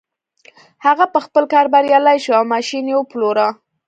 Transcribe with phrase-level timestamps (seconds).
[0.85, 3.45] هغه په خپل کار بريالی شو او ماشين يې وپلوره.